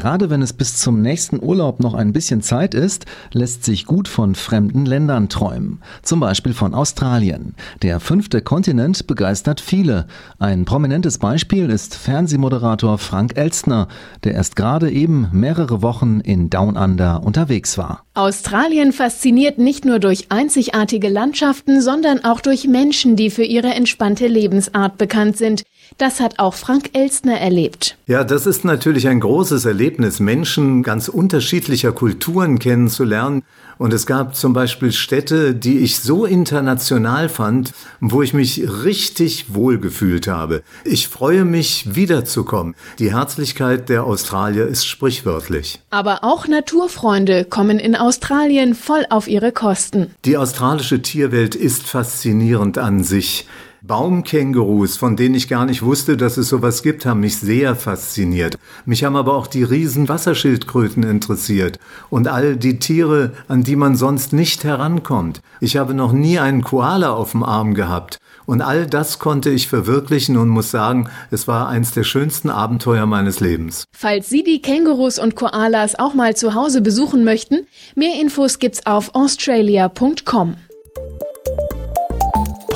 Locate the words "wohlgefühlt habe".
39.54-40.62